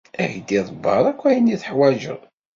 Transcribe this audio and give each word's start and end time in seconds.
Ad 0.21 0.29
k-d-iḍebber 0.33 1.03
akk 1.11 1.21
ayen 1.29 1.47
teḥwaǧeḍ. 1.61 2.21